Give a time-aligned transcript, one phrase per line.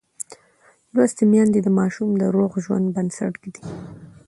[0.93, 3.63] لوستې میندې د ماشوم د روغ ژوند بنسټ ږدي.